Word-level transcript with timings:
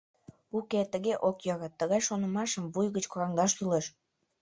Уке, 0.57 0.81
тыге 0.93 1.13
ок 1.27 1.37
йӧрӧ, 1.47 1.69
тыгай 1.79 2.01
шонымашым 2.07 2.63
вуй 2.73 2.87
гыч 2.95 3.05
кораҥдаш 3.11 3.51
кӱлеш! 3.57 3.85